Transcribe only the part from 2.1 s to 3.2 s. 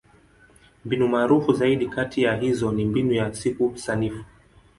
ya hizo ni Mbinu